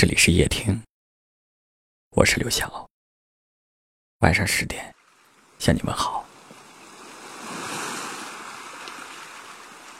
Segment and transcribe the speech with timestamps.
[0.00, 0.80] 这里是夜听，
[2.12, 2.88] 我是刘晓。
[4.20, 4.94] 晚上十点，
[5.58, 6.24] 向你们好。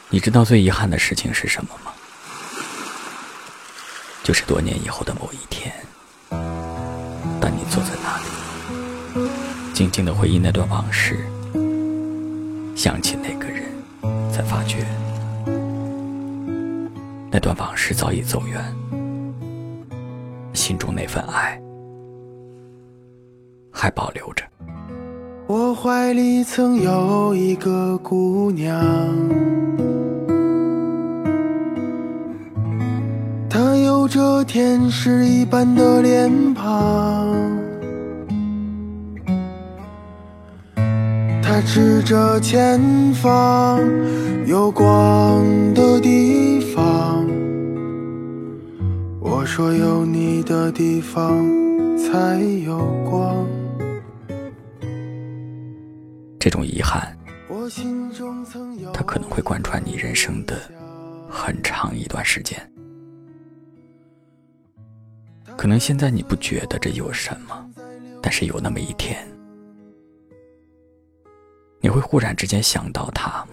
[0.09, 1.93] 你知道最遗憾的事情是什么吗？
[4.23, 5.71] 就是多年以后的某一天，
[7.39, 9.29] 当你坐在那里，
[9.71, 11.29] 静静的回忆那段往事，
[12.75, 13.71] 想起那个人，
[14.33, 14.79] 才发觉
[17.31, 18.75] 那段往事早已走远。
[20.61, 21.59] 心中那份爱
[23.71, 24.43] 还保留着。
[25.47, 28.79] 我怀里曾有一个姑娘，
[33.49, 37.57] 她有着天使一般的脸庞，
[41.41, 42.79] 她指着前
[43.15, 43.79] 方
[44.45, 45.43] 有光
[45.73, 47.27] 的地方。
[49.41, 51.43] 我说有你的地方
[51.97, 52.77] 才有
[53.09, 53.43] 光。
[56.39, 57.17] 这种遗憾，
[58.93, 60.55] 它可能会贯穿你人生的
[61.27, 62.71] 很长一段时间。
[65.57, 67.67] 可能现在你不觉得这有什么，
[68.21, 69.27] 但是有那么一天，
[71.79, 73.43] 你会忽然之间想到他，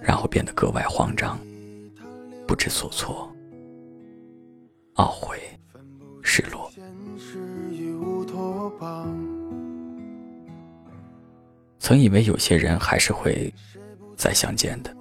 [0.00, 1.36] 然后变得格外慌张，
[2.46, 3.28] 不知所措。
[4.96, 5.38] 懊悔，
[6.22, 6.70] 失落。
[11.78, 13.52] 曾以为有些人还是会
[14.16, 14.94] 再相见的，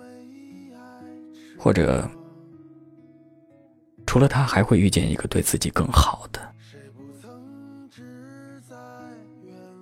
[1.57, 2.07] 或者
[4.05, 6.39] 除了他，还会遇见一个对自己更好的。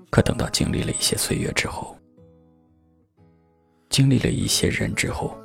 [0.10, 1.98] 可等到经历了一些岁月之后，
[3.90, 5.36] 经历了一些人之后，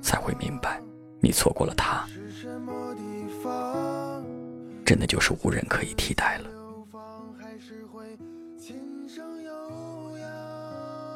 [0.00, 0.80] 才会明白，
[1.20, 2.06] 你错过了他。
[4.84, 6.50] 真的就是无人可以替代了。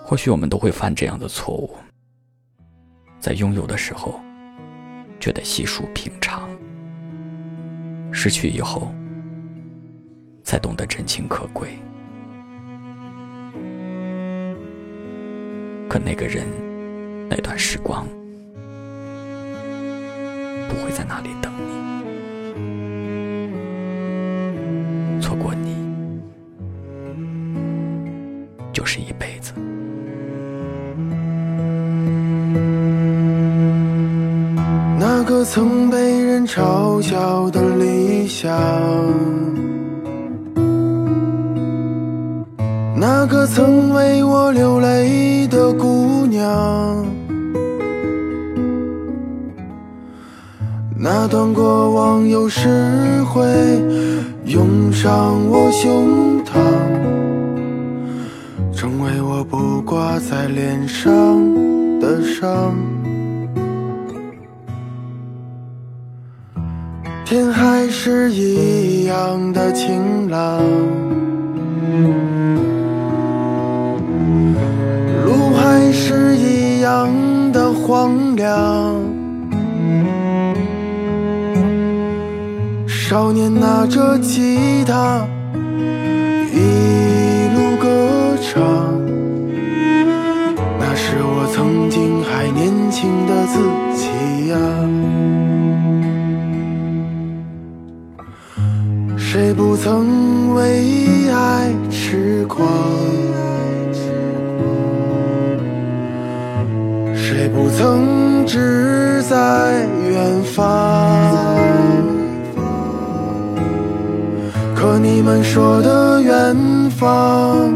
[0.05, 1.77] 或许我们都会犯这样的错误，
[3.21, 4.21] 在拥有的时候
[5.21, 6.51] 觉得稀疏平常，
[8.11, 8.93] 失去以后
[10.43, 11.79] 才懂得真情可贵。
[15.89, 16.45] 可那个人，
[17.29, 18.05] 那段时光，
[20.69, 21.90] 不会在那里等你。
[28.81, 29.53] 就是一辈子。
[34.99, 38.51] 那个曾被人嘲笑的理想，
[42.97, 47.05] 那个曾为我流泪的姑娘，
[50.97, 53.45] 那段过往有时会。
[54.47, 56.59] 涌上我胸膛，
[58.81, 61.13] 成为我不挂在脸上
[62.01, 62.75] 的伤。
[67.27, 70.63] 天还是一样的晴朗，
[75.27, 77.13] 路还是一样
[77.53, 78.97] 的荒凉。
[82.89, 85.29] 少年拿着吉他，
[86.55, 88.20] 一路歌
[88.53, 88.61] 唱。
[90.77, 93.55] 那是我曾经还年轻的自
[93.95, 94.09] 己
[94.49, 94.57] 呀。
[99.17, 102.67] 谁不曾为爱痴狂？
[107.15, 110.67] 谁不曾志在远方？
[114.75, 116.57] 可你们说的远
[116.91, 117.73] 方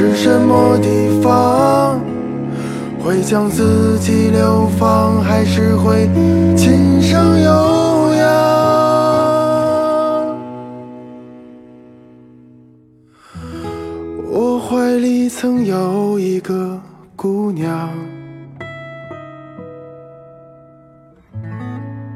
[0.00, 2.00] 是什么地方？
[3.04, 6.08] 会将自己流放，还是会
[6.56, 8.24] 琴声悠扬？
[14.32, 16.80] 我怀里曾有一个
[17.14, 17.90] 姑娘。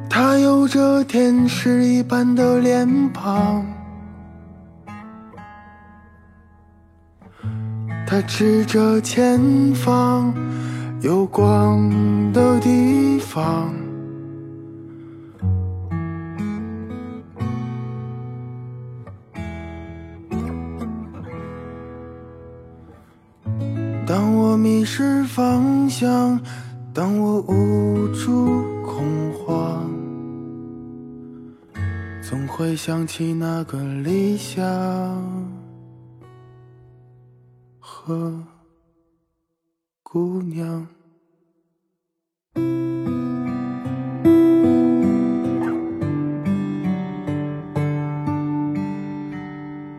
[0.08, 3.62] 她有着天使一般的脸庞，
[8.14, 10.32] 她指着前方
[11.02, 11.90] 有光
[12.32, 13.75] 的地方。
[24.06, 26.40] 当我迷失方向，
[26.93, 29.90] 当我无助恐慌。
[32.22, 34.62] 总会想起那个理想
[38.06, 38.38] 和
[40.02, 40.86] 姑娘。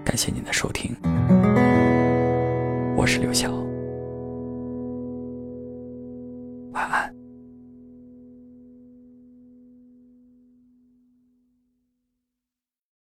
[0.03, 0.95] 感谢您的收听，
[2.95, 3.74] 我是刘晓。